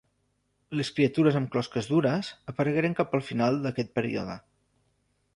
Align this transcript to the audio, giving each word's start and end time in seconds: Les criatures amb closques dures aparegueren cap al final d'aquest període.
Les 0.77 0.87
criatures 0.99 1.35
amb 1.39 1.51
closques 1.55 1.89
dures 1.91 2.31
aparegueren 2.53 2.95
cap 3.01 3.13
al 3.19 3.23
final 3.27 3.59
d'aquest 3.67 3.93
període. 3.99 4.39